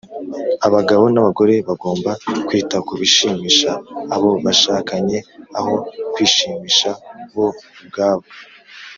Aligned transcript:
Abagabo 0.67 1.03
n 1.13 1.15
abagore 1.21 1.55
bagomba 1.67 2.11
kwita 2.47 2.77
ku 2.85 2.93
bishimisha 3.01 3.71
abo 4.15 4.31
bashakanye 4.45 5.17
aho 5.57 5.75
kwishimisha 6.13 6.89
bo 7.35 7.47
ubwabo 7.83 8.27